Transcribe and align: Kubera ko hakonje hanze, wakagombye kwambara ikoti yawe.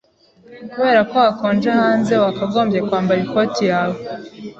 Kubera 0.71 1.01
ko 1.09 1.15
hakonje 1.23 1.69
hanze, 1.79 2.13
wakagombye 2.23 2.79
kwambara 2.87 3.19
ikoti 3.25 3.63
yawe. 3.71 3.97